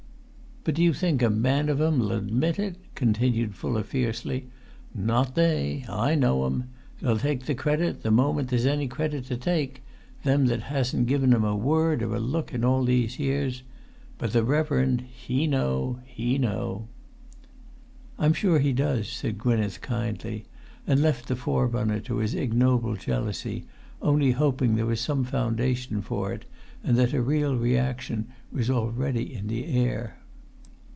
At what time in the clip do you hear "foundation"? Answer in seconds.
25.23-26.03